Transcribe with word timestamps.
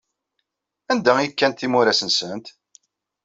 Anda 0.91 1.11
ay 1.17 1.29
kkant 1.31 1.65
imuras-nsent? 1.65 2.45